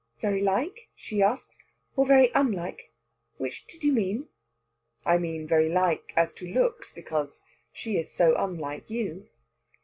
[0.19, 1.59] "Very like?" she asks
[1.95, 2.91] "or very unlike?
[3.37, 4.29] Which did you mean?"
[5.05, 6.91] "I mean very like as to looks.
[6.91, 9.29] Because she is so unlike you."